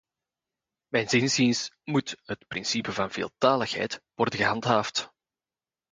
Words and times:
Mijns 0.87 1.13
inziens 1.13 1.71
moet 1.83 2.15
het 2.23 2.47
principe 2.47 2.91
van 2.91 3.11
veeltaligheid 3.11 4.01
worden 4.13 4.39
gehandhaafd. 4.39 5.09